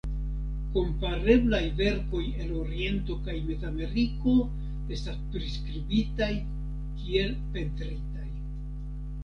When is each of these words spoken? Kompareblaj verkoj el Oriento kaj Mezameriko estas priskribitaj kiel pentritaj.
Kompareblaj 0.75 1.59
verkoj 1.81 2.21
el 2.45 2.55
Oriento 2.61 3.19
kaj 3.27 3.35
Mezameriko 3.51 4.35
estas 4.97 5.23
priskribitaj 5.37 6.33
kiel 6.41 7.39
pentritaj. 7.55 8.29